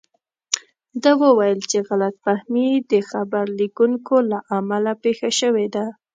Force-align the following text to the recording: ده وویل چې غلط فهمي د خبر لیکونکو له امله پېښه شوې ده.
ده 1.03 1.11
وویل 1.23 1.59
چې 1.71 1.77
غلط 1.89 2.15
فهمي 2.25 2.69
د 2.91 2.93
خبر 3.09 3.43
لیکونکو 3.59 4.15
له 4.31 4.39
امله 4.57 4.93
پېښه 5.03 5.29
شوې 5.39 5.67
ده. 5.75 5.85